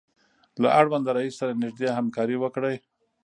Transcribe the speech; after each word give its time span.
له 0.61 0.69
اړونده 0.79 1.11
رئیس 1.17 1.33
سره 1.39 1.51
نږدې 1.63 1.87
همکاري 1.97 2.35
وکړئ. 2.39 2.75